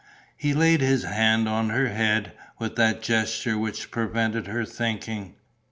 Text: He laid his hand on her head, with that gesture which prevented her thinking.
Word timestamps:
He 0.35 0.55
laid 0.55 0.81
his 0.81 1.03
hand 1.03 1.47
on 1.47 1.69
her 1.69 1.89
head, 1.89 2.31
with 2.57 2.75
that 2.75 3.03
gesture 3.03 3.55
which 3.55 3.91
prevented 3.91 4.47
her 4.47 4.65
thinking. 4.65 5.35